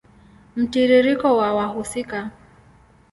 [0.55, 2.31] Mtiririko wa wahusika